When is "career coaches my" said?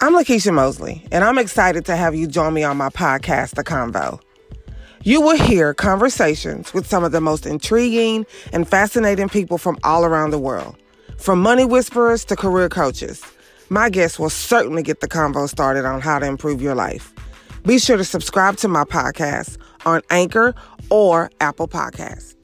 12.36-13.90